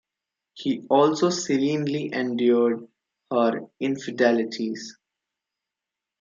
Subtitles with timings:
[0.55, 2.87] He also serenely endured
[3.29, 4.97] her infidelities.